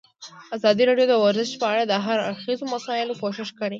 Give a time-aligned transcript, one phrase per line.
[0.55, 3.69] ازادي راډیو د ورزش په اړه د هر اړخیزو مسایلو پوښښ کړی.